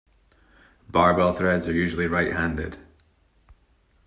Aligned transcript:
Barbell 0.89 1.31
threads 1.31 1.67
are 1.67 1.73
usually 1.73 2.07
right-handed. 2.07 2.77